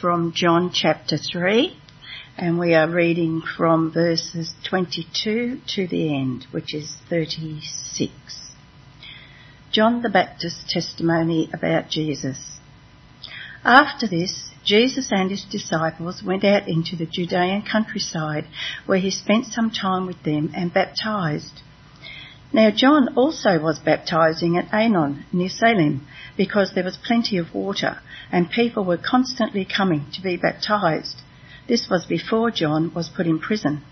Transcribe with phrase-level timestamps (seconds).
[0.00, 1.76] from John chapter 3,
[2.38, 8.12] and we are reading from verses 22 to the end, which is 36.
[9.70, 12.58] John the Baptist's testimony about Jesus.
[13.62, 18.46] After this, Jesus and his disciples went out into the Judean countryside,
[18.86, 21.60] where he spent some time with them and baptized.
[22.52, 26.06] Now John also was baptizing at Aenon near Salim
[26.36, 28.00] because there was plenty of water
[28.32, 31.22] and people were constantly coming to be baptized.
[31.68, 33.82] This was before John was put in prison.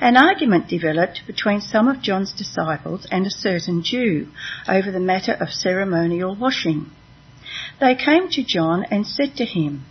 [0.00, 4.28] An argument developed between some of John's disciples and a certain Jew
[4.66, 6.90] over the matter of ceremonial washing.
[7.78, 9.84] They came to John and said to him,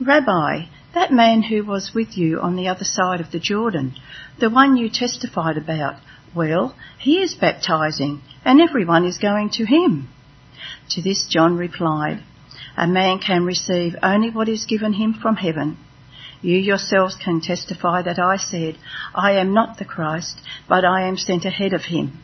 [0.00, 3.94] Rabbi, that man who was with you on the other side of the Jordan,
[4.38, 5.96] the one you testified about,
[6.34, 10.08] well, he is baptizing, and everyone is going to him.
[10.90, 12.22] To this John replied,
[12.76, 15.78] A man can receive only what is given him from heaven.
[16.42, 18.78] You yourselves can testify that I said,
[19.14, 22.20] I am not the Christ, but I am sent ahead of him.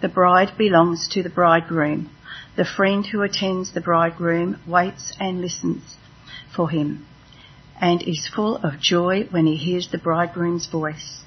[0.00, 2.10] The bride belongs to the bridegroom.
[2.56, 5.96] The friend who attends the bridegroom waits and listens
[6.54, 7.06] for him,
[7.80, 11.22] and is full of joy when he hears the bridegroom's voice.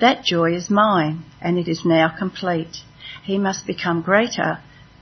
[0.00, 2.78] That joy is mine, and it is now complete.
[3.24, 4.60] He must become greater,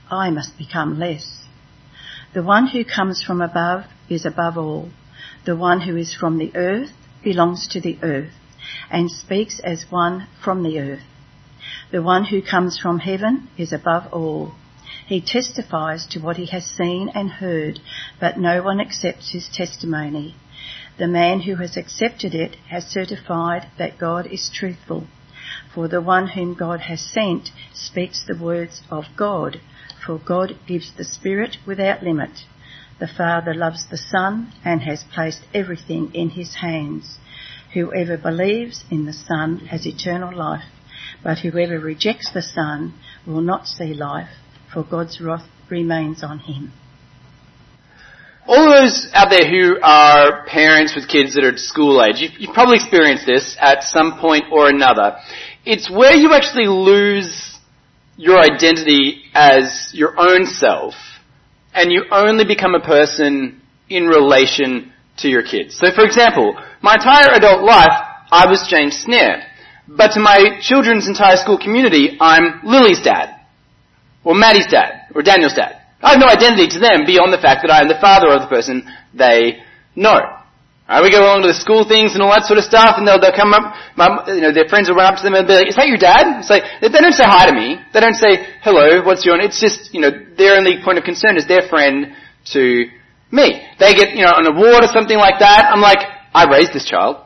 [0.09, 1.43] I must become less.
[2.33, 4.89] The one who comes from above is above all.
[5.45, 6.91] The one who is from the earth
[7.23, 8.33] belongs to the earth,
[8.89, 11.03] and speaks as one from the earth.
[11.91, 14.55] The one who comes from heaven is above all.
[15.05, 17.79] He testifies to what he has seen and heard,
[18.19, 20.35] but no one accepts his testimony.
[20.97, 25.05] The man who has accepted it has certified that God is truthful.
[25.71, 29.61] For the one whom God has sent speaks the words of God,
[30.03, 32.45] for God gives the Spirit without limit.
[32.99, 37.19] The Father loves the Son and has placed everything in his hands.
[37.73, 40.65] Whoever believes in the Son has eternal life,
[41.23, 44.31] but whoever rejects the Son will not see life,
[44.73, 46.73] for God's wrath remains on him
[48.47, 52.31] all those out there who are parents with kids that are at school age, you've,
[52.39, 55.17] you've, probably experienced this at some point or another.
[55.65, 57.59] It's where you actually lose
[58.15, 60.93] your identity as your own self,
[61.73, 65.77] and you only become a person in relation to your kids.
[65.77, 67.93] So for example, my entire adult life,
[68.31, 69.43] I was James Snare.
[69.87, 73.39] But to my children's entire school community, I'm Lily's dad,
[74.23, 75.81] or Maddie's dad, or Daniel's dad.
[76.01, 78.41] I have no identity to them beyond the fact that I am the father of
[78.41, 79.63] the person they
[79.95, 80.21] know.
[80.87, 83.03] Right, we go along to the school things and all that sort of stuff, and
[83.03, 85.43] they'll, they'll come up, my, you know, their friends will run up to them and
[85.43, 86.39] be like, is that your dad?
[86.39, 87.75] It's like, they don't say hi to me.
[87.91, 91.35] They don't say, hello, what's your, it's just, you know, their only point of concern
[91.35, 92.15] is their friend
[92.55, 92.87] to
[93.35, 93.67] me.
[93.83, 95.67] They get, you know, an award or something like that.
[95.67, 95.99] I'm like,
[96.31, 97.19] I raised this child.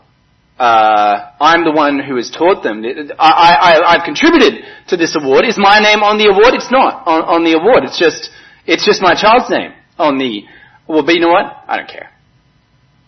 [0.57, 2.81] Uh, I'm the one who has taught them.
[3.17, 5.45] I, I, I've contributed to this award.
[5.45, 6.57] Is my name on the award?
[6.57, 7.85] It's not on, on the award.
[7.85, 8.33] It's just,
[8.65, 10.43] it's just my child's name oh, on the,
[10.87, 11.45] well, but you know what?
[11.67, 12.09] I don't care.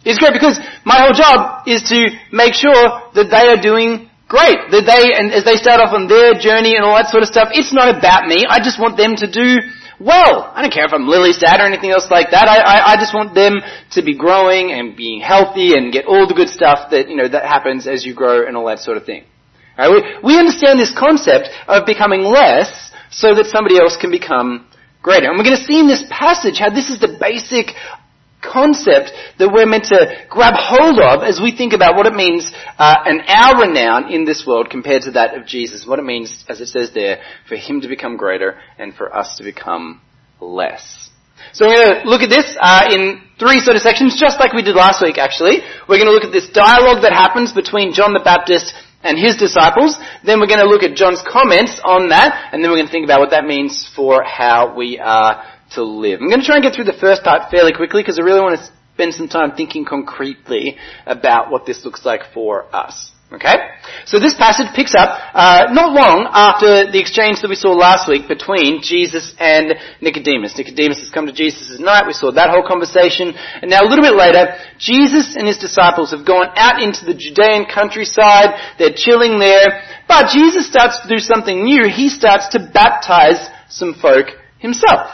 [0.05, 4.59] It's great because my whole job is to make sure that they are doing great.
[4.75, 7.31] That they, and as they start off on their journey and all that sort of
[7.31, 8.43] stuff, it's not about me.
[8.43, 9.63] I just want them to do
[10.03, 10.51] well.
[10.51, 12.51] I don't care if I'm Lily's dad or anything else like that.
[12.51, 13.63] I, I, I just want them
[13.95, 17.27] to be growing and being healthy and get all the good stuff that, you know,
[17.27, 19.23] that happens as you grow and all that sort of thing.
[19.79, 24.67] We, we understand this concept of becoming less so that somebody else can become
[25.03, 25.29] greater.
[25.29, 27.75] And we're going to see in this passage how this is the basic
[28.41, 32.51] concept that we're meant to grab hold of as we think about what it means
[32.77, 35.85] uh, an our renown in this world compared to that of Jesus.
[35.85, 39.37] What it means, as it says there, for him to become greater and for us
[39.37, 40.01] to become
[40.41, 41.09] less.
[41.51, 44.53] So we're going to look at this uh, in three sort of sections, just like
[44.53, 45.17] we did last week.
[45.17, 45.59] Actually,
[45.89, 49.35] we're going to look at this dialogue that happens between John the Baptist and his
[49.37, 49.97] disciples.
[50.25, 52.91] Then we're going to look at John's comments on that, and then we're going to
[52.91, 55.43] think about what that means for how we are
[55.75, 56.19] to live.
[56.21, 58.41] I'm going to try and get through the first part fairly quickly because I really
[58.41, 63.12] want to spend some time thinking concretely about what this looks like for us.
[63.33, 63.56] Okay?
[64.06, 68.07] So this passage picks up uh, not long after the exchange that we saw last
[68.07, 70.53] week between Jesus and Nicodemus.
[70.53, 72.06] Nicodemus has come to Jesus at night.
[72.06, 73.33] We saw that whole conversation.
[73.33, 77.18] And now a little bit later, Jesus and his disciples have gone out into the
[77.18, 78.53] Judean countryside.
[78.77, 79.81] They're chilling there.
[80.06, 81.89] But Jesus starts to do something new.
[81.89, 85.09] He starts to baptize some folk himself.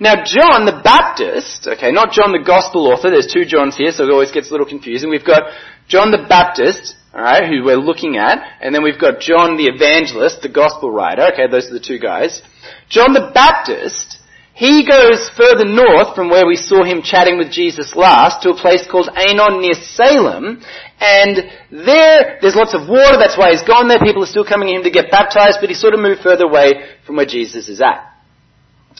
[0.00, 4.04] Now, John the Baptist, okay, not John the Gospel author, there's two Johns here, so
[4.04, 5.08] it always gets a little confusing.
[5.08, 5.44] We've got
[5.88, 10.42] John the Baptist, alright, who we're looking at, and then we've got John the Evangelist,
[10.42, 12.42] the Gospel writer, okay, those are the two guys.
[12.90, 14.18] John the Baptist,
[14.52, 18.56] he goes further north from where we saw him chatting with Jesus last to a
[18.56, 20.60] place called Aenon near Salem.
[21.00, 21.36] And
[21.72, 23.16] there, there's lots of water.
[23.16, 23.98] That's why he's gone there.
[23.98, 26.44] People are still coming to him to get baptized, but he sort of moved further
[26.44, 28.12] away from where Jesus is at.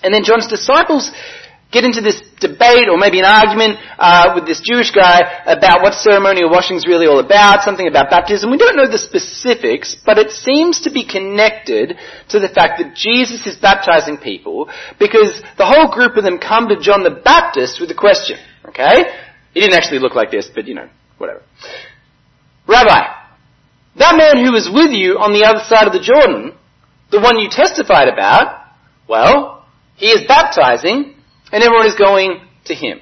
[0.03, 1.11] And then John's disciples
[1.76, 5.93] get into this debate or maybe an argument uh, with this Jewish guy about what
[5.93, 8.50] ceremonial washing is really all about, something about baptism.
[8.50, 12.00] We don't know the specifics, but it seems to be connected
[12.32, 16.69] to the fact that Jesus is baptizing people because the whole group of them come
[16.69, 18.38] to John the Baptist with a question.
[18.64, 19.12] Okay?
[19.52, 20.88] He didn't actually look like this, but you know,
[21.19, 21.43] whatever.
[22.67, 23.05] Rabbi,
[24.00, 26.56] that man who was with you on the other side of the Jordan,
[27.11, 28.64] the one you testified about,
[29.08, 31.16] well, he is baptizing
[31.53, 33.01] and everyone is going to him.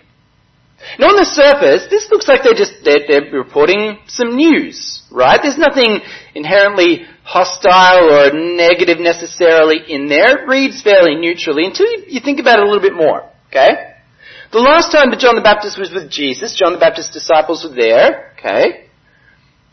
[0.98, 5.40] Now on the surface, this looks like they're just, they're, they're reporting some news, right?
[5.42, 6.00] There's nothing
[6.34, 10.44] inherently hostile or negative necessarily in there.
[10.44, 13.94] It reads fairly neutrally until you, you think about it a little bit more, okay?
[14.52, 17.74] The last time that John the Baptist was with Jesus, John the Baptist's disciples were
[17.74, 18.86] there, okay?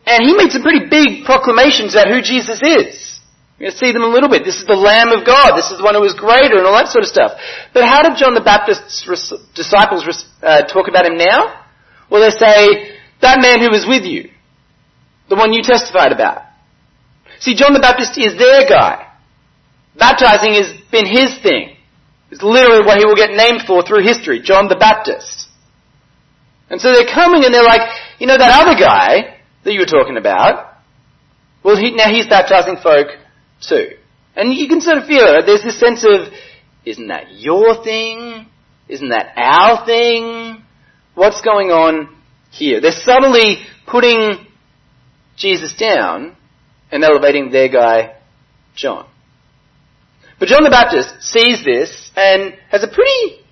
[0.06, 3.11] And he made some pretty big proclamations about who Jesus is.
[3.62, 4.42] You're going to see them a little bit.
[4.42, 5.54] This is the Lamb of God.
[5.54, 7.38] This is the one who was greater and all that sort of stuff.
[7.78, 9.06] But how did John the Baptist's
[9.54, 10.02] disciples
[10.42, 11.62] uh, talk about him now?
[12.10, 14.34] Well, they say, that man who was with you.
[15.30, 16.42] The one you testified about.
[17.38, 19.13] See, John the Baptist is their guy.
[19.94, 21.78] Baptizing has been his thing.
[22.34, 25.54] It's literally what he will get named for through history, John the Baptist.
[26.74, 27.86] And so they're coming and they're like,
[28.18, 30.81] you know that other guy that you were talking about?
[31.62, 33.21] Well, he, now he's baptizing folk
[33.62, 33.98] too.
[34.36, 35.46] And you can sort of feel it.
[35.46, 36.34] There's this sense of,
[36.86, 38.48] isn't that your thing?
[38.88, 40.63] Isn't that our thing?
[41.16, 42.16] What's going on
[42.52, 42.81] here?
[42.81, 44.48] They're subtly putting
[45.36, 46.36] Jesus down
[46.92, 48.16] and elevating their guy,
[48.75, 49.08] John.
[50.40, 53.46] But John the Baptist sees this and has a pretty,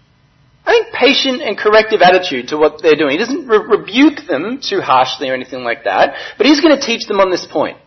[0.66, 3.12] I think, patient and corrective attitude to what they're doing.
[3.12, 6.86] He doesn't re- rebuke them too harshly or anything like that, but he's going to
[6.86, 7.78] teach them on this point.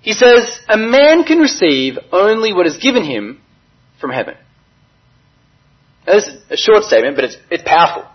[0.00, 3.40] He says, a man can receive only what is given him
[4.00, 4.34] from heaven.
[6.06, 8.08] Now, this is a short statement, but it's, it's powerful.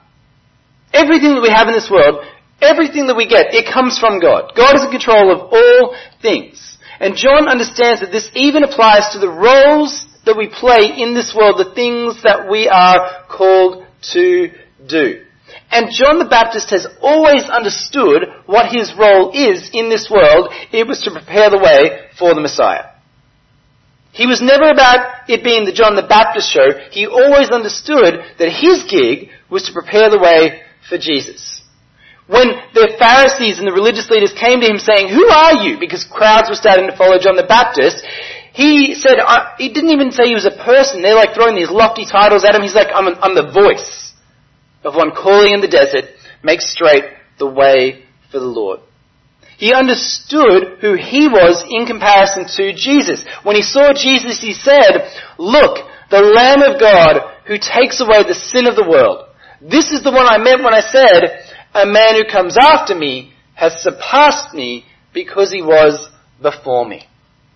[0.93, 2.25] Everything that we have in this world,
[2.61, 4.53] everything that we get, it comes from God.
[4.55, 6.77] God is in control of all things.
[6.99, 11.35] And John understands that this even applies to the roles that we play in this
[11.35, 14.51] world, the things that we are called to
[14.87, 15.25] do.
[15.73, 20.53] And John the Baptist has always understood what his role is in this world.
[20.71, 22.93] It was to prepare the way for the Messiah.
[24.13, 26.77] He was never about it being the John the Baptist show.
[26.93, 31.65] He always understood that his gig was to prepare the way for Jesus.
[32.29, 35.81] When the Pharisees and the religious leaders came to him saying, who are you?
[35.81, 38.05] Because crowds were starting to follow John the Baptist.
[38.53, 39.17] He said,
[39.57, 41.01] he didn't even say he was a person.
[41.01, 42.61] They're like throwing these lofty titles at him.
[42.61, 44.02] He's like, I'm, I'm the voice
[44.83, 46.05] of one calling in the desert,
[46.43, 47.05] make straight
[47.39, 48.79] the way for the Lord.
[49.57, 53.23] He understood who he was in comparison to Jesus.
[53.43, 55.07] When he saw Jesus, he said,
[55.37, 55.77] look,
[56.09, 59.29] the Lamb of God who takes away the sin of the world.
[59.61, 63.33] This is the one I meant when I said, a man who comes after me
[63.55, 66.09] has surpassed me because he was
[66.41, 67.07] before me.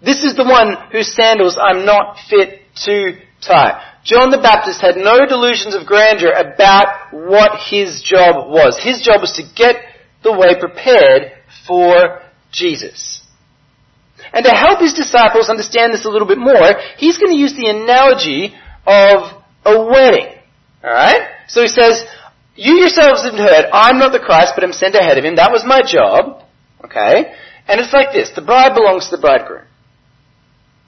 [0.03, 3.81] This is the one whose sandals I'm not fit to tie.
[4.07, 8.79] John the Baptist had no delusions of grandeur about what his job was.
[8.79, 9.83] His job was to get
[10.23, 11.33] the way prepared
[11.67, 13.21] for Jesus.
[14.31, 17.51] And to help his disciples understand this a little bit more, he's going to use
[17.51, 18.55] the analogy
[18.87, 20.39] of a wedding.
[20.81, 21.27] Alright?
[21.49, 22.05] So he says,
[22.55, 25.35] you yourselves have heard, I'm not the Christ, but I'm sent ahead of him.
[25.35, 26.43] That was my job.
[26.83, 27.35] Okay?
[27.67, 28.31] And it's like this.
[28.33, 29.65] The bride belongs to the bridegroom.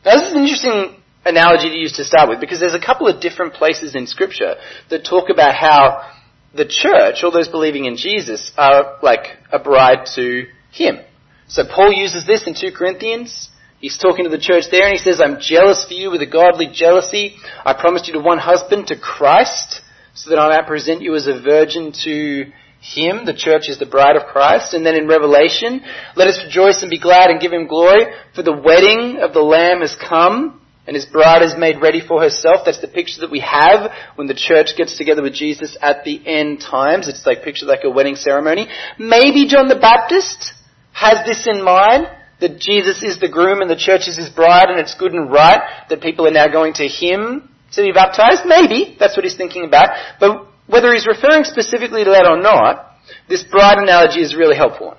[0.05, 3.07] Now this is an interesting analogy to use to start with because there's a couple
[3.07, 4.55] of different places in scripture
[4.89, 6.09] that talk about how
[6.55, 10.99] the church, all those believing in Jesus, are like a bride to him.
[11.47, 13.49] So Paul uses this in 2 Corinthians.
[13.79, 16.25] He's talking to the church there and he says, I'm jealous for you with a
[16.25, 17.35] godly jealousy.
[17.63, 19.81] I promised you to one husband, to Christ,
[20.13, 23.25] so that I might present you as a virgin to him.
[23.25, 24.73] The church is the bride of Christ.
[24.73, 25.81] And then in Revelation,
[26.15, 29.41] let us rejoice and be glad and give him glory, for the wedding of the
[29.41, 32.65] Lamb has come and his bride is made ready for herself.
[32.65, 36.19] That's the picture that we have when the church gets together with Jesus at the
[36.25, 37.07] end times.
[37.07, 38.67] It's like pictured like a wedding ceremony.
[38.97, 40.51] Maybe John the Baptist
[40.91, 42.07] has this in mind,
[42.41, 45.31] that Jesus is the groom and the church is his bride and it's good and
[45.31, 48.41] right that people are now going to him to be baptized.
[48.47, 49.89] Maybe that's what he's thinking about.
[50.19, 52.95] But whether he's referring specifically to that or not,
[53.27, 54.97] this bride analogy is really helpful.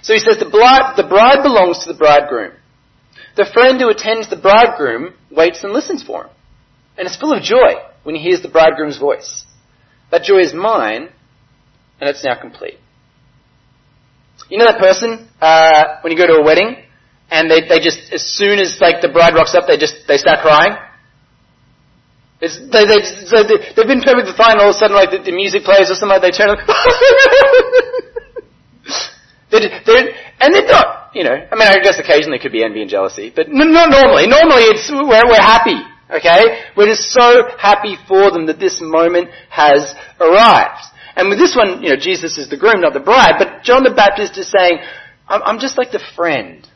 [0.00, 2.52] So he says the bride, the bride belongs to the bridegroom.
[3.36, 6.30] The friend who attends the bridegroom waits and listens for him.
[6.96, 7.74] And it's full of joy
[8.04, 9.44] when he hears the bridegroom's voice.
[10.10, 11.08] That joy is mine,
[12.00, 12.78] and it's now complete.
[14.48, 16.76] You know that person, uh, when you go to a wedding,
[17.30, 20.18] and they, they just, as soon as like the bride rocks up, they just, they
[20.18, 20.76] start crying?
[22.40, 25.18] It's, they, they, so they, they've been perfectly fine, all of a sudden like the,
[25.24, 26.52] the music plays or something like they turn
[29.50, 30.06] they're, they're,
[30.44, 30.83] and they're not,
[31.14, 33.72] you know, I mean I guess occasionally it could be envy and jealousy, but n-
[33.72, 34.26] not normally.
[34.26, 35.78] Normally it's, we're, we're happy,
[36.10, 36.66] okay?
[36.76, 40.84] We're just so happy for them that this moment has arrived.
[41.16, 43.84] And with this one, you know, Jesus is the groom, not the bride, but John
[43.84, 44.78] the Baptist is saying,
[45.28, 46.66] I'm, I'm just like the friend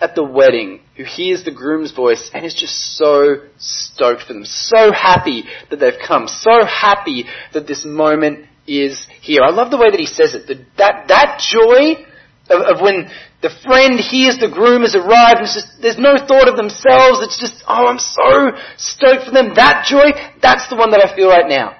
[0.00, 4.44] at the wedding who hears the groom's voice and is just so stoked for them,
[4.44, 7.24] so happy that they've come, so happy
[7.54, 9.40] that this moment is here.
[9.42, 10.46] I love the way that he says it.
[10.76, 12.04] That, that joy
[12.50, 13.10] of, of, when
[13.42, 17.20] the friend hears the groom has arrived and just, there's no thought of themselves.
[17.22, 19.54] It's just, oh, I'm so stoked for them.
[19.54, 21.76] That joy, that's the one that I feel right now.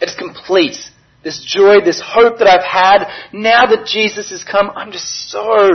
[0.00, 0.76] It's complete
[1.26, 5.70] this joy, this hope that I've had, now that Jesus has come, I'm just so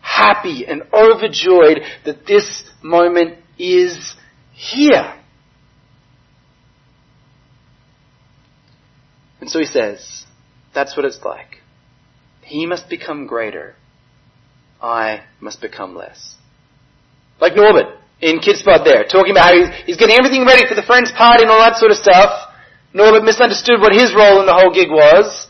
[0.00, 4.16] happy and overjoyed that this moment is
[4.52, 5.14] here.
[9.40, 10.24] And so he says,
[10.74, 11.58] that's what it's like.
[12.46, 13.74] He must become greater.
[14.80, 16.36] I must become less.
[17.40, 21.12] Like Norbert in Kidspot there, talking about how he's getting everything ready for the friend's
[21.12, 22.54] party and all that sort of stuff.
[22.94, 25.48] Norbert misunderstood what his role in the whole gig was.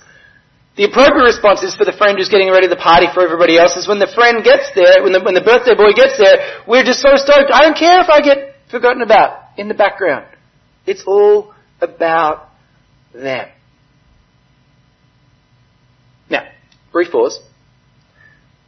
[0.76, 3.76] The appropriate response is for the friend who's getting ready the party for everybody else
[3.76, 6.84] is when the friend gets there, when the, when the birthday boy gets there, we're
[6.84, 7.52] just so stoked.
[7.52, 10.26] I don't care if I get forgotten about in the background.
[10.86, 12.48] It's all about
[13.14, 13.48] them.
[16.28, 16.44] Now,
[16.96, 17.38] brief pause.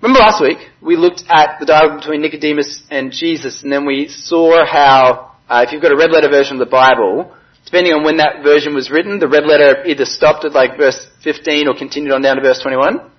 [0.03, 4.09] Remember last week we looked at the dialogue between Nicodemus and Jesus, and then we
[4.09, 7.35] saw how, uh, if you've got a red letter version of the Bible,
[7.69, 11.07] Depending on when that version was written, the red letter either stopped at like verse
[11.23, 13.11] 15 or continued on down to verse 21.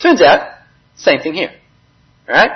[0.00, 0.54] Turns out,
[0.94, 1.50] same thing here.
[2.28, 2.52] Alright?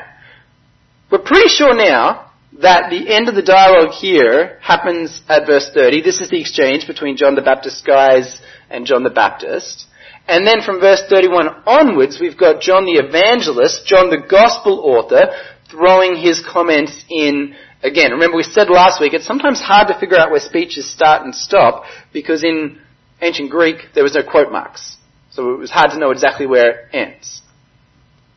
[1.11, 2.31] We're pretty sure now
[2.61, 6.03] that the end of the dialogue here happens at verse 30.
[6.03, 8.41] This is the exchange between John the Baptist guys
[8.71, 9.87] and John the Baptist.
[10.29, 15.33] And then from verse 31 onwards, we've got John the evangelist, John the gospel author,
[15.71, 20.17] throwing his comments in Again, remember we said last week, it's sometimes hard to figure
[20.17, 22.79] out where speeches start and stop because in
[23.21, 24.97] ancient Greek there was no quote marks.
[25.31, 27.43] So it was hard to know exactly where it ends.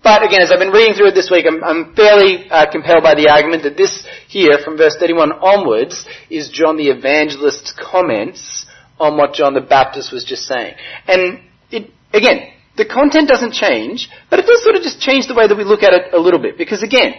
[0.01, 3.03] But again, as I've been reading through it this week, I'm, I'm fairly uh, compelled
[3.03, 8.65] by the argument that this here, from verse 31 onwards, is John the Evangelist's comments
[8.99, 10.75] on what John the Baptist was just saying.
[11.07, 11.41] And
[11.75, 15.47] it, again, the content doesn't change, but it does sort of just change the way
[15.47, 16.57] that we look at it a little bit.
[16.57, 17.13] Because again,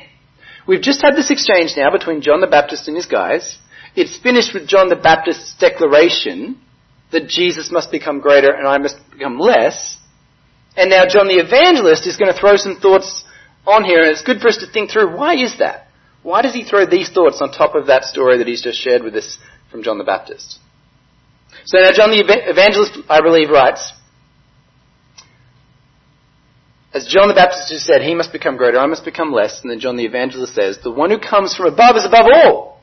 [0.67, 3.57] We've just had this exchange now between John the Baptist and his guys.
[3.95, 6.61] It's finished with John the Baptist's declaration
[7.13, 9.97] that Jesus must become greater and I must become less.
[10.77, 13.25] And now John the Evangelist is going to throw some thoughts
[13.65, 15.87] on here and it's good for us to think through why is that?
[16.23, 19.05] Why does he throw these thoughts on top of that story that he's just shared
[19.05, 19.39] with us
[19.71, 20.59] from John the Baptist?
[21.65, 23.93] So now John the Evangelist, I believe, writes,
[26.97, 29.61] as John the Baptist just said, he must become greater, I must become less.
[29.63, 32.81] And then John the Evangelist says, the one who comes from above is above all.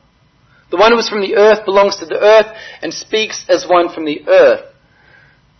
[0.70, 3.91] The one who is from the earth belongs to the earth and speaks as one
[3.91, 4.65] from the earth.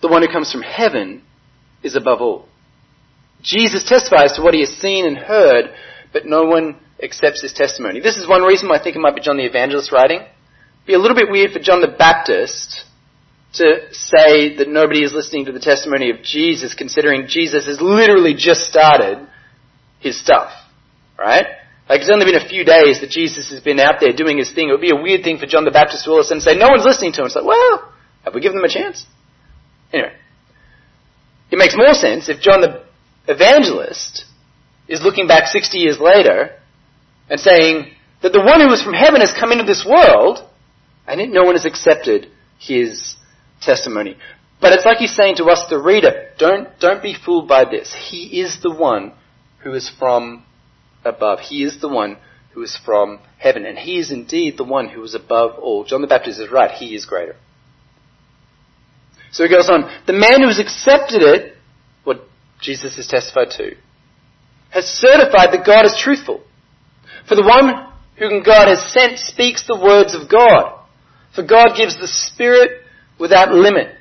[0.02, 1.24] The one who comes from heaven
[1.82, 2.48] is above all.
[3.42, 5.74] Jesus testifies to what he has seen and heard,
[6.14, 8.02] but no one accepts his testimony.
[8.02, 10.20] This is one reason why I think it might be John the Evangelist writing.
[10.20, 12.86] It'd be a little bit weird for John the Baptist
[13.54, 18.34] to say that nobody is listening to the testimony of Jesus, considering Jesus has literally
[18.34, 19.28] just started
[20.00, 20.52] his stuff.
[21.18, 21.46] Right?
[21.88, 24.52] Like it's only been a few days that Jesus has been out there doing his
[24.52, 24.70] thing.
[24.70, 26.42] It would be a weird thing for John the Baptist to all of a sudden
[26.42, 27.28] say, no one's listening to him.
[27.28, 27.94] It's like, well,
[28.24, 29.06] have we given them a chance?
[29.92, 30.14] Anyway.
[31.52, 32.84] It makes more sense if John the
[33.28, 34.26] Evangelist
[34.88, 36.58] is looking back 60 years later
[37.30, 37.94] and saying
[38.24, 40.40] that the one who was from heaven has come into this world
[41.06, 43.16] and no one has accepted his
[43.66, 44.18] testimony.
[44.62, 47.94] But it's like he's saying to us, the reader, don't, don't be fooled by this.
[48.10, 49.14] He is the one
[49.62, 50.46] who is from
[51.04, 51.40] above.
[51.40, 52.18] He is the one
[52.54, 53.66] who is from heaven.
[53.66, 55.84] And he is indeed the one who is above all.
[55.84, 56.72] John the Baptist is right.
[56.72, 57.36] He is greater.
[59.32, 59.92] So he goes on.
[60.06, 61.58] The man who has accepted it,
[62.04, 62.22] what
[62.62, 63.76] Jesus has testified to,
[64.70, 66.42] has certified that God is truthful.
[67.28, 70.80] For the one whom God has sent speaks the words of God.
[71.36, 72.83] For God gives the Spirit
[73.20, 73.96] without limit.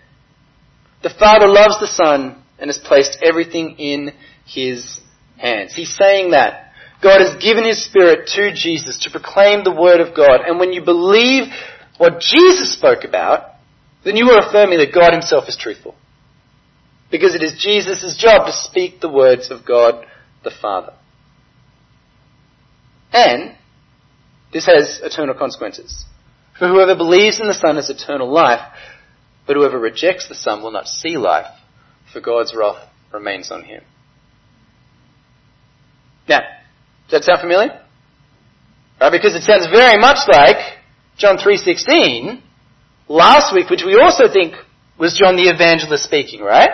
[1.03, 4.11] The Father loves the Son and has placed everything in
[4.47, 5.01] His
[5.39, 5.75] hands.
[5.75, 6.71] He's saying that.
[7.03, 10.43] God has given His Spirit to Jesus to proclaim the Word of God.
[10.47, 11.45] And when you believe
[11.99, 13.53] what Jesus spoke about,
[14.05, 15.95] then you are affirming that God himself is truthful.
[17.11, 20.07] Because it is Jesus' job to speak the words of God
[20.45, 20.95] the Father.
[23.13, 23.57] And
[24.53, 26.05] this has eternal consequences.
[26.59, 28.61] For whoever believes in the Son has eternal life,
[29.53, 31.53] but whoever rejects the Son will not see life,
[32.11, 33.83] for God's wrath remains on him.
[36.27, 36.41] Now,
[37.11, 37.79] does that sound familiar?
[38.99, 40.57] Right, because it sounds very much like
[41.19, 42.41] John 3.16
[43.09, 44.55] last week, which we also think
[44.99, 46.71] was John the Evangelist speaking, right?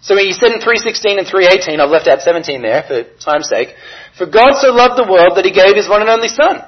[0.00, 3.74] So he said in 3.16 and 3.18, I've left out 17 there for time's sake,
[4.16, 6.64] For God so loved the world that he gave his one and only Son,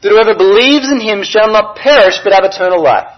[0.00, 3.13] that whoever believes in him shall not perish but have eternal life.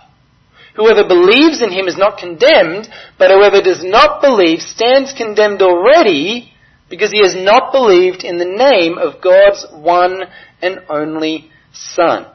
[0.76, 6.52] Whoever believes in him is not condemned, but whoever does not believe stands condemned already
[6.88, 10.22] because he has not believed in the name of God's one
[10.62, 12.26] and only Son.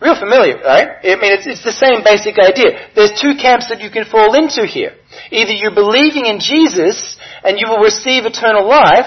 [0.00, 0.98] Real familiar, right?
[1.04, 2.90] I mean, it's, it's the same basic idea.
[2.94, 4.98] There's two camps that you can fall into here.
[5.30, 9.06] Either you're believing in Jesus and you will receive eternal life,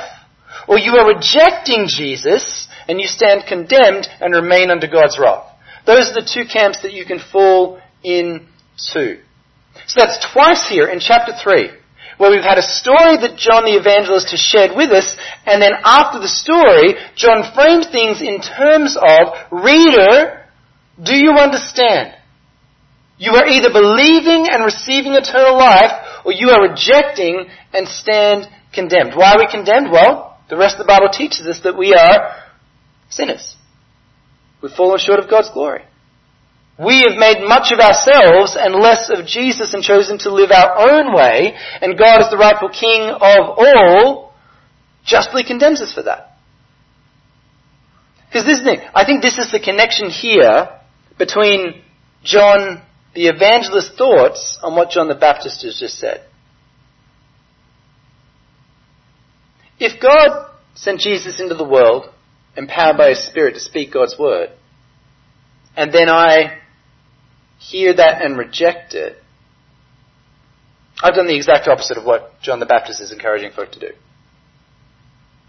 [0.68, 5.52] or you are rejecting Jesus and you stand condemned and remain under God's wrath.
[5.86, 9.20] Those are the two camps that you can fall into.
[9.88, 11.72] So that's twice here in chapter 3
[12.18, 15.74] where we've had a story that John the Evangelist has shared with us, and then
[15.84, 20.48] after the story, John frames things in terms of, reader,
[21.02, 22.16] do you understand?
[23.18, 29.16] You are either believing and receiving eternal life, or you are rejecting and stand condemned.
[29.16, 29.92] Why are we condemned?
[29.92, 32.44] Well, the rest of the Bible teaches us that we are
[33.10, 33.56] sinners.
[34.62, 35.84] We've fallen short of God's glory.
[36.78, 40.90] We have made much of ourselves and less of Jesus and chosen to live our
[40.90, 44.34] own way, and God as the rightful King of all
[45.06, 46.38] justly condemns us for that.
[48.28, 50.68] Because this thing, I think this is the connection here
[51.18, 51.82] between
[52.24, 52.82] John
[53.14, 56.26] the evangelist's thoughts on what John the Baptist has just said.
[59.80, 62.10] If God sent Jesus into the world,
[62.58, 64.50] empowered by His Spirit to speak God's word,
[65.78, 66.60] and then I
[67.70, 69.18] hear that and reject it,
[71.02, 73.92] I've done the exact opposite of what John the Baptist is encouraging folk to do.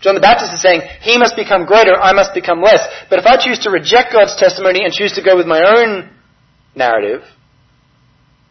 [0.01, 2.87] John the Baptist is saying, he must become greater, I must become less.
[3.09, 6.11] But if I choose to reject God's testimony and choose to go with my own
[6.75, 7.23] narrative,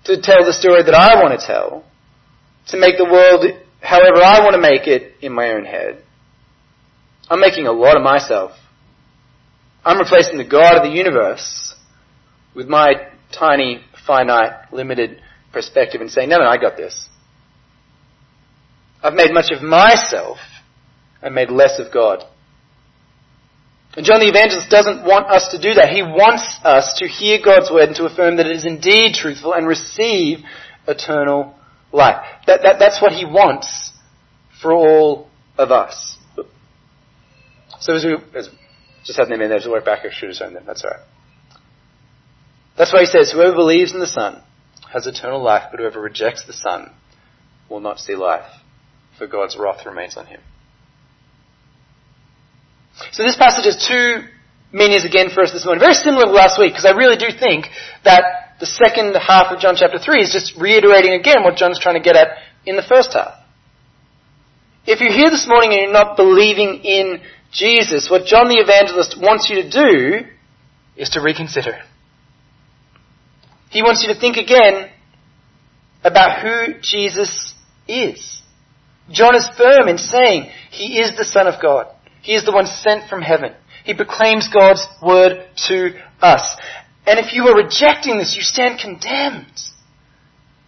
[0.06, 1.84] to tell the story that I want to tell,
[2.69, 3.45] to make the world
[3.82, 6.04] however I want to make it in my own head,
[7.30, 8.51] I'm making a lot of myself.
[9.84, 11.75] I'm replacing the God of the universe
[12.56, 12.93] with my
[13.38, 15.21] tiny, finite, limited
[15.52, 17.08] perspective and saying, no, no, I got this.
[19.02, 20.38] I've made much of myself
[21.21, 22.24] and made less of God.
[23.95, 25.89] And John the Evangelist doesn't want us to do that.
[25.89, 29.54] He wants us to hear God's word and to affirm that it is indeed truthful
[29.54, 30.39] and receive
[30.88, 31.56] eternal
[31.93, 32.26] life.
[32.45, 33.91] That, that, that's what he wants
[34.62, 36.17] for all of us.
[37.80, 38.50] So as we as,
[39.06, 40.63] just had them in there to work back, I should have shown them.
[40.65, 41.02] That's alright.
[42.78, 44.42] That's why he says, whoever believes in the Son
[44.92, 46.92] has eternal life, but whoever rejects the Son
[47.70, 48.50] will not see life,
[49.18, 50.42] for God's wrath remains on him.
[53.12, 54.28] So this passage has two
[54.72, 55.80] meanings again for us this morning.
[55.80, 57.68] Very similar to last week, because I really do think
[58.04, 58.24] that
[58.60, 62.04] the second half of John chapter 3 is just reiterating again what John's trying to
[62.04, 63.34] get at in the first half.
[64.86, 69.18] If you're here this morning and you're not believing in Jesus, what John the Evangelist
[69.20, 70.28] wants you to do
[70.96, 71.80] is to reconsider.
[73.69, 74.89] He wants you to think again
[76.04, 77.54] about who Jesus
[77.88, 78.41] is.
[79.12, 81.88] John is firm in saying he is the Son of God.
[82.21, 83.54] He is the one sent from heaven.
[83.84, 86.58] He proclaims God's word to us.
[87.06, 89.60] And if you are rejecting this, you stand condemned.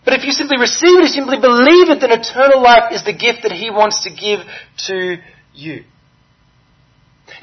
[0.05, 3.13] But if you simply receive it, you simply believe it, then eternal life is the
[3.13, 4.39] gift that He wants to give
[4.85, 5.17] to
[5.53, 5.83] you.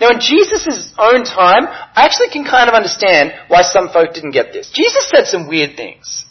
[0.01, 4.33] Now, in Jesus' own time, I actually can kind of understand why some folk didn't
[4.33, 4.71] get this.
[4.75, 6.25] Jesus said some weird things.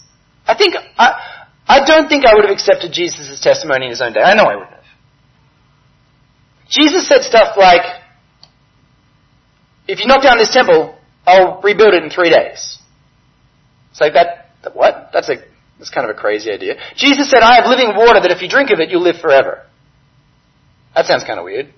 [0.46, 4.14] I think, I, I don't think I would have accepted Jesus' testimony in his own
[4.14, 4.22] day.
[4.22, 4.84] I know I wouldn't have.
[6.70, 7.82] Jesus said stuff like,
[9.88, 12.80] if you knock down this temple, I'll rebuild it in three days.
[13.92, 15.12] It's like that, that what?
[15.14, 15.36] That's a,
[15.78, 16.76] that's kind of a crazy idea.
[16.96, 19.66] Jesus said, I have living water that if you drink of it, you'll live forever.
[20.96, 21.74] That sounds kind of weird.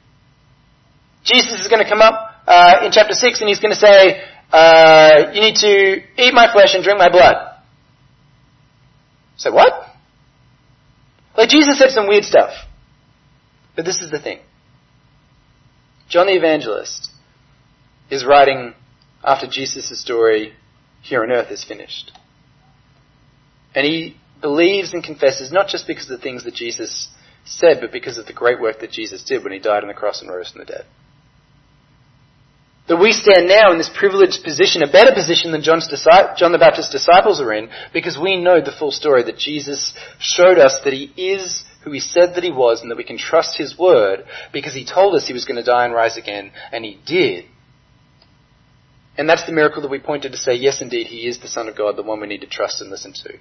[1.25, 4.21] Jesus is going to come up uh, in chapter 6 and he's going to say,
[4.51, 7.35] uh, you need to eat my flesh and drink my blood.
[9.37, 9.73] Say, what?
[11.35, 12.51] Like Jesus said some weird stuff.
[13.75, 14.39] But this is the thing.
[16.07, 17.11] John the Evangelist
[18.09, 18.73] is writing
[19.23, 20.53] after Jesus' story
[21.01, 22.11] here on earth is finished.
[23.73, 27.09] And he believes and confesses not just because of the things that Jesus
[27.45, 29.93] said, but because of the great work that Jesus did when he died on the
[29.93, 30.85] cross and rose from the dead.
[32.87, 35.87] That we stand now in this privileged position, a better position than John's
[36.37, 40.59] John the Baptist's disciples are in, because we know the full story that Jesus showed
[40.59, 43.57] us that he is who he said that he was and that we can trust
[43.57, 46.85] his word because he told us he was going to die and rise again, and
[46.85, 47.45] he did.
[49.17, 51.67] And that's the miracle that we pointed to say, yes, indeed, he is the Son
[51.67, 53.33] of God, the one we need to trust and listen to.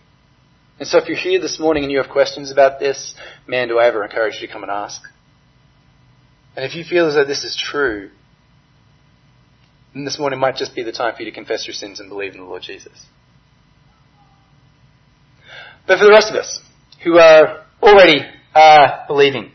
[0.78, 3.14] And so if you're here this morning and you have questions about this,
[3.46, 5.02] man, do I ever encourage you to come and ask.
[6.56, 8.10] And if you feel as though this is true,
[9.94, 12.08] then this morning might just be the time for you to confess your sins and
[12.08, 13.06] believe in the Lord Jesus.
[15.86, 16.60] But for the rest of us,
[17.04, 18.20] who are already
[18.54, 19.52] uh, believing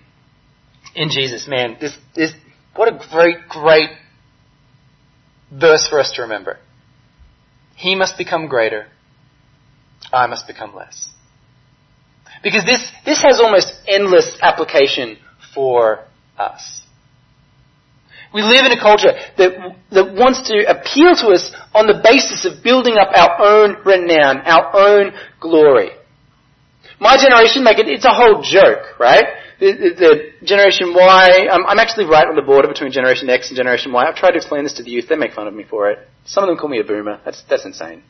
[0.95, 2.31] in Jesus, man, this, this,
[2.75, 3.89] what a great, great
[5.51, 6.57] verse for us to remember.
[7.75, 8.87] He must become greater.
[10.13, 11.09] I must become less.
[12.43, 15.17] Because this, this has almost endless application
[15.53, 16.05] for
[16.37, 16.83] us.
[18.33, 22.45] We live in a culture that, that wants to appeal to us on the basis
[22.45, 25.89] of building up our own renown, our own glory.
[26.99, 29.25] My generation, like it, it's a whole joke, right?
[29.59, 33.57] The, the, Generation Y, I'm, I'm actually right on the border between Generation X and
[33.57, 34.05] Generation Y.
[34.05, 35.07] I've tried to explain this to the youth.
[35.09, 35.99] They make fun of me for it.
[36.25, 37.19] Some of them call me a boomer.
[37.25, 38.03] That's, that's insane.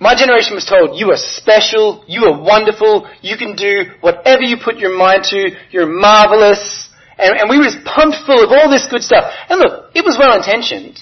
[0.00, 4.56] My generation was told, you are special, you are wonderful, you can do whatever you
[4.62, 6.88] put your mind to, you're marvelous.
[7.18, 9.32] And, and we were just pumped full of all this good stuff.
[9.48, 11.00] And look, it was well intentioned.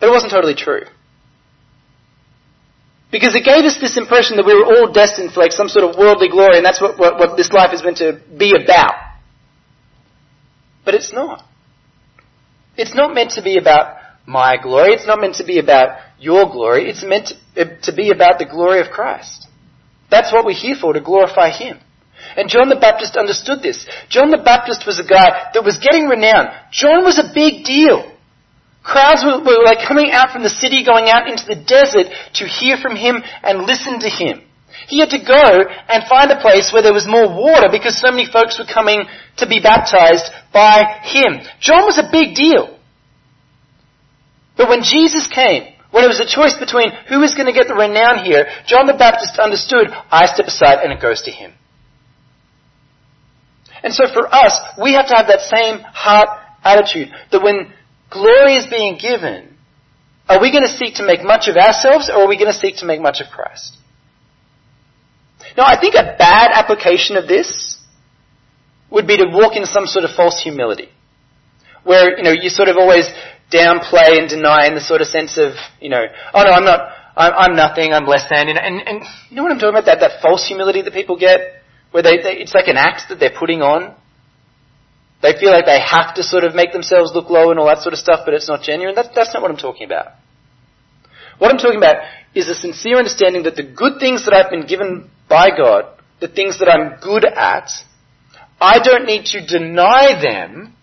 [0.00, 0.82] But it wasn't totally true.
[3.12, 5.88] Because it gave us this impression that we were all destined for like some sort
[5.88, 8.94] of worldly glory and that's what, what, what this life is meant to be about.
[10.84, 11.44] But it's not.
[12.76, 14.92] It's not meant to be about my glory.
[14.92, 16.88] It's not meant to be about your glory.
[16.88, 19.46] It's meant to, be about the glory of Christ.
[20.10, 21.78] That's what we're here for, to glorify Him.
[22.36, 23.86] And John the Baptist understood this.
[24.08, 26.48] John the Baptist was a guy that was getting renowned.
[26.72, 28.12] John was a big deal.
[28.82, 32.46] Crowds were, were like coming out from the city, going out into the desert to
[32.46, 34.42] hear from him and listen to him.
[34.88, 35.44] He had to go
[35.88, 39.04] and find a place where there was more water because so many folks were coming
[39.38, 41.44] to be baptized by him.
[41.60, 42.78] John was a big deal.
[44.56, 47.68] But when Jesus came, when it was a choice between who is going to get
[47.68, 51.52] the renown here, John the Baptist understood, I step aside and it goes to him.
[53.82, 56.28] And so for us, we have to have that same heart
[56.62, 57.72] attitude that when
[58.10, 59.56] glory is being given,
[60.28, 62.58] are we going to seek to make much of ourselves or are we going to
[62.58, 63.76] seek to make much of Christ?
[65.56, 67.78] Now, I think a bad application of this
[68.90, 70.88] would be to walk in some sort of false humility.
[71.84, 73.08] Where, you know, you sort of always
[73.52, 76.80] downplay and deny in the sort of sense of, you know, oh no, I'm not,
[77.16, 79.86] I'm, I'm nothing, I'm less than, and, and, and you know what I'm talking about?
[79.86, 83.18] That, that false humility that people get, where they, they, it's like an act that
[83.18, 83.94] they're putting on.
[85.20, 87.82] They feel like they have to sort of make themselves look low and all that
[87.82, 88.94] sort of stuff, but it's not genuine.
[88.94, 90.12] That's, that's not what I'm talking about.
[91.38, 91.96] What I'm talking about
[92.34, 95.86] is a sincere understanding that the good things that I've been given by God,
[96.20, 97.70] the things that I'm good at,
[98.60, 100.74] I don't need to deny them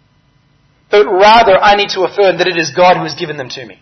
[0.92, 3.66] but rather I need to affirm that it is God who has given them to
[3.66, 3.82] me.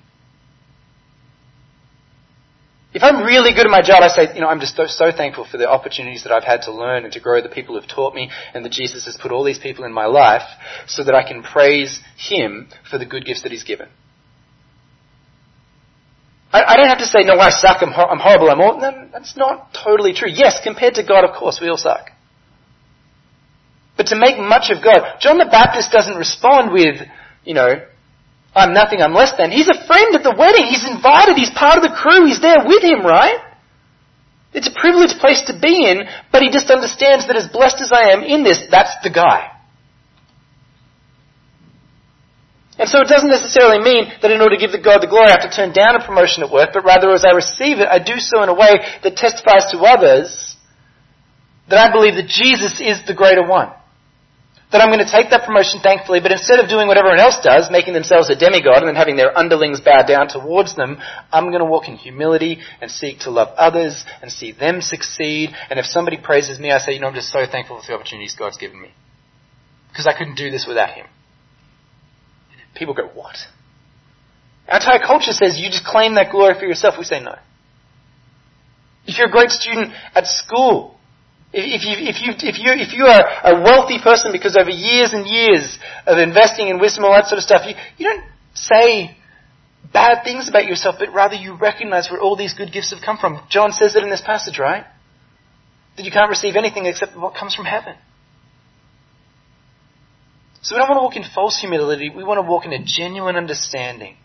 [2.94, 5.12] If I'm really good at my job, I say, you know, I'm just so, so,
[5.12, 7.90] thankful for the opportunities that I've had to learn and to grow, the people who've
[7.90, 10.44] taught me, and that Jesus has put all these people in my life
[10.86, 13.90] so that I can praise Him for the good gifts that He's given.
[16.54, 19.36] I, don't have to say, no, I suck, I'm, I'm horrible, I'm all, no, that's
[19.36, 20.30] not totally true.
[20.32, 22.12] Yes, compared to God, of course, we all suck.
[23.96, 26.98] But to make much of God, John the Baptist doesn't respond with,
[27.46, 27.86] you know,
[28.56, 29.52] I'm nothing, I'm less than.
[29.52, 30.66] He's a friend at the wedding.
[30.66, 31.38] He's invited.
[31.38, 32.26] He's part of the crew.
[32.26, 33.42] He's there with him, right?
[34.54, 37.92] It's a privileged place to be in, but he just understands that as blessed as
[37.92, 39.50] I am in this, that's the guy.
[42.78, 45.30] And so it doesn't necessarily mean that in order to give the God the glory,
[45.30, 47.88] I have to turn down a promotion at work, but rather as I receive it,
[47.90, 50.56] I do so in a way that testifies to others
[51.70, 53.74] that I believe that Jesus is the greater one
[54.74, 57.38] that I'm going to take that promotion thankfully, but instead of doing what everyone else
[57.42, 60.98] does, making themselves a demigod and then having their underlings bow down towards them,
[61.32, 65.52] I'm going to walk in humility and seek to love others and see them succeed.
[65.70, 67.94] And if somebody praises me, I say, you know, I'm just so thankful for the
[67.94, 68.90] opportunities God's given me.
[69.90, 71.06] Because I couldn't do this without Him.
[72.76, 73.38] People go, what?
[74.68, 76.96] Our entire culture says you just claim that glory for yourself.
[76.98, 77.36] We say no.
[79.06, 80.93] If you're a great student at school,
[81.54, 85.14] If you, if you, if you, if you are a wealthy person because over years
[85.14, 89.16] and years of investing in wisdom, all that sort of stuff, you, you don't say
[89.94, 93.18] bad things about yourself, but rather you recognize where all these good gifts have come
[93.18, 93.40] from.
[93.50, 94.86] John says it in this passage, right?
[95.96, 97.96] That you can't receive anything except what comes from heaven.
[100.64, 102.10] So we don't want to walk in false humility.
[102.10, 104.16] We want to walk in a genuine understanding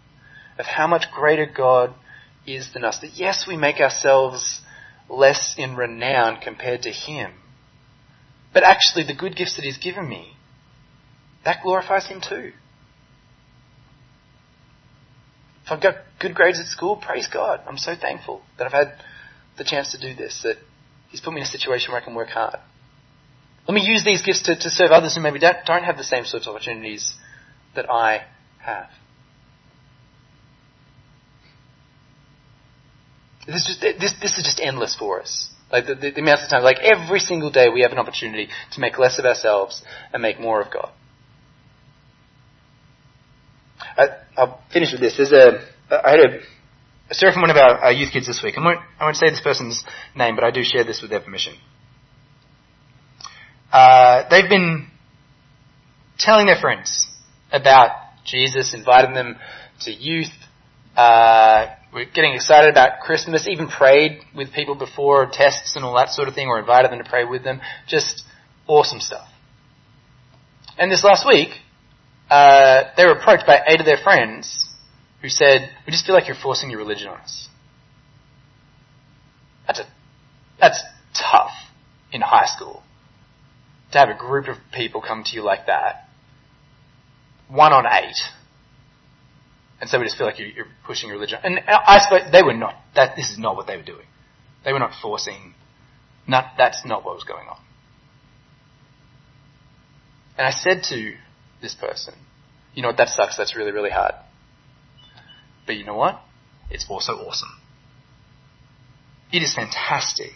[0.58, 1.94] of how much greater God
[2.46, 3.00] is than us.
[3.00, 4.62] That yes, we make ourselves
[5.08, 7.32] less in renown compared to Him.
[8.52, 10.34] But actually, the good gifts that He's given me,
[11.44, 12.52] that glorifies Him too.
[15.64, 17.60] If I've got good grades at school, praise God.
[17.66, 18.94] I'm so thankful that I've had
[19.58, 20.56] the chance to do this, that
[21.10, 22.58] He's put me in a situation where I can work hard.
[23.66, 26.04] Let me use these gifts to, to serve others who maybe don't, don't have the
[26.04, 27.14] same sorts of opportunities
[27.74, 28.24] that I
[28.60, 28.88] have.
[33.48, 35.48] This, this, this is just endless for us.
[35.72, 38.48] Like the, the, the amounts of time, like every single day we have an opportunity
[38.72, 39.82] to make less of ourselves
[40.12, 40.90] and make more of God.
[43.96, 45.16] I, will finish with this.
[45.16, 46.40] There's a, I had a,
[47.10, 48.56] a story from one of our, our youth kids this week.
[48.58, 49.82] I won't, I won't say this person's
[50.14, 51.54] name, but I do share this with their permission.
[53.72, 54.88] Uh, they've been
[56.18, 57.08] telling their friends
[57.50, 57.90] about
[58.26, 59.36] Jesus, inviting them
[59.80, 60.32] to youth,
[60.96, 66.10] uh, we're getting excited about Christmas, even prayed with people before tests and all that
[66.10, 67.60] sort of thing, or invited them to pray with them.
[67.86, 68.24] Just
[68.66, 69.26] awesome stuff.
[70.76, 71.48] And this last week,
[72.30, 74.68] uh, they were approached by eight of their friends
[75.22, 77.48] who said, "We just feel like you're forcing your religion on us."
[79.66, 79.86] That's a,
[80.60, 80.82] that's
[81.14, 81.52] tough
[82.12, 82.82] in high school
[83.92, 86.08] to have a group of people come to you like that.
[87.48, 88.16] One on eight
[89.80, 91.38] and so we just feel like you're, pushing religion.
[91.42, 92.74] And I suppose they were not.
[92.94, 94.06] That this is not what they were doing.
[94.64, 95.54] They were not forcing.
[96.26, 97.58] Not that's not what was going on.
[100.36, 101.14] And I said to
[101.62, 102.14] this person,
[102.74, 103.36] you know what, that sucks.
[103.36, 104.14] That's really really hard.
[105.66, 106.20] But you know what?
[106.70, 107.60] It's also awesome.
[109.32, 110.32] It is fantastic.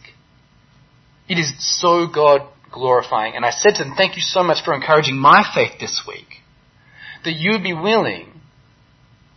[1.29, 3.35] It is so God glorifying.
[3.37, 6.27] And I said to them, thank you so much for encouraging my faith this week.
[7.25, 8.32] That you would be willing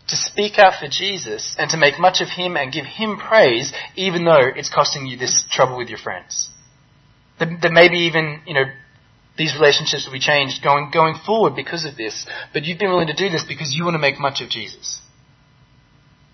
[0.08, 3.74] to speak out for Jesus and to make much of him and give him praise,
[3.96, 6.50] even though it's costing you this trouble with your friends.
[7.40, 8.66] That, that maybe even, you know,
[9.38, 13.08] these relationships will be changed going, going forward because of this, but you've been willing
[13.08, 15.02] to do this because you want to make much of Jesus.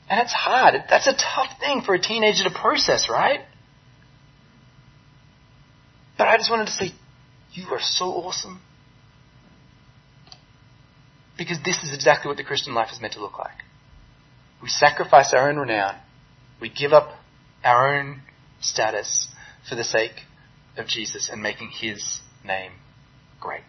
[0.09, 0.75] And it's hard.
[0.89, 3.41] That's a tough thing for a teenager to process, right?
[6.17, 6.91] But I just wanted to say,
[7.53, 8.61] you are so awesome.
[11.41, 13.63] Because this is exactly what the Christian life is meant to look like.
[14.61, 15.95] We sacrifice our own renown.
[16.61, 17.13] We give up
[17.63, 18.21] our own
[18.59, 19.27] status
[19.67, 20.11] for the sake
[20.77, 22.73] of Jesus and making his name
[23.39, 23.63] great.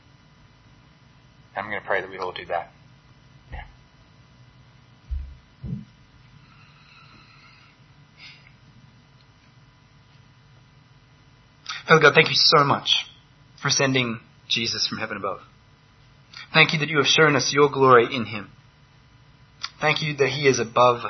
[1.56, 2.72] And I'm going to pray that we all do that
[3.50, 3.64] now.
[11.88, 13.06] Father God, thank you so much
[13.62, 15.40] for sending Jesus from heaven above.
[16.52, 18.50] Thank you that you have shown us your glory in him.
[19.80, 21.00] Thank you that he is above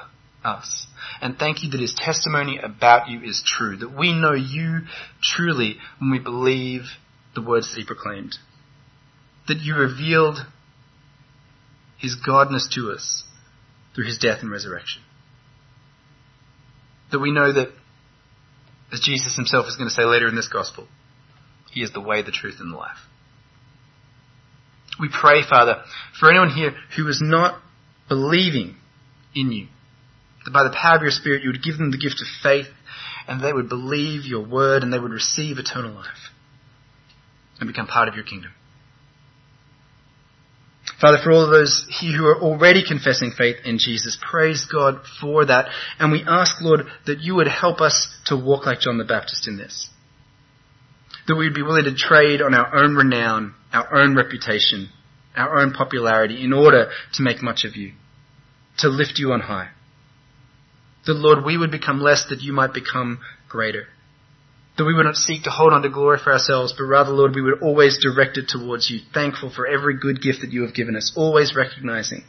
[0.44, 0.86] us.
[1.20, 4.80] And thank you that his testimony about you is true, that we know you
[5.22, 6.82] truly when we believe
[7.34, 8.36] the words that he proclaimed.
[9.48, 10.38] That you revealed
[11.98, 13.24] his godness to us
[13.94, 15.02] through his death and resurrection.
[17.10, 17.68] That we know that,
[18.92, 20.88] as Jesus himself is going to say later in this gospel,
[21.70, 22.98] he is the way, the truth, and the life.
[25.00, 25.82] We pray, Father,
[26.18, 27.60] for anyone here who is not
[28.08, 28.76] believing
[29.34, 29.68] in you,
[30.44, 32.66] that by the power of your Spirit you would give them the gift of faith
[33.26, 36.30] and they would believe your word and they would receive eternal life
[37.60, 38.50] and become part of your kingdom.
[41.00, 45.00] Father, for all of those here who are already confessing faith in Jesus, praise God
[45.20, 45.66] for that.
[45.98, 49.48] And we ask, Lord, that you would help us to walk like John the Baptist
[49.48, 49.88] in this.
[51.26, 54.90] That we would be willing to trade on our own renown our own reputation,
[55.36, 57.92] our own popularity in order to make much of you,
[58.78, 59.70] to lift you on high.
[61.06, 63.86] That, Lord, we would become less that you might become greater.
[64.78, 67.34] That we would not seek to hold on to glory for ourselves, but rather, Lord,
[67.34, 70.74] we would always direct it towards you, thankful for every good gift that you have
[70.74, 72.24] given us, always recognizing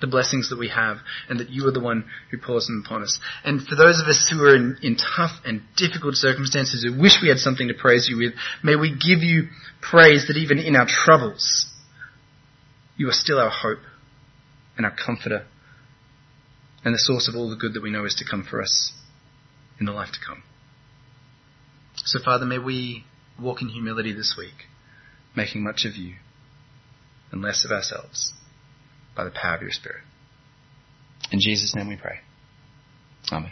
[0.00, 3.02] the blessings that we have and that you are the one who pours them upon
[3.02, 3.18] us.
[3.44, 7.18] And for those of us who are in, in tough and difficult circumstances who wish
[7.22, 9.48] we had something to praise you with, may we give you
[9.80, 11.66] praise that even in our troubles,
[12.96, 13.80] you are still our hope
[14.76, 15.44] and our comforter
[16.84, 18.92] and the source of all the good that we know is to come for us
[19.80, 20.42] in the life to come.
[21.96, 23.04] So Father, may we
[23.40, 24.66] walk in humility this week,
[25.36, 26.14] making much of you
[27.32, 28.32] and less of ourselves
[29.18, 30.02] by the power of your Spirit.
[31.32, 32.20] In Jesus' name we pray.
[33.32, 33.50] Amen.